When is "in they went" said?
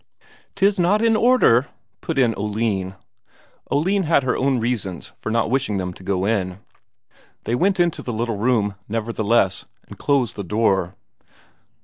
6.25-7.79